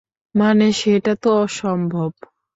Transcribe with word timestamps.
মানে, 0.35 0.67
সেটা 0.73 1.13
তো 1.15 1.29
সম্ভব। 1.51 2.11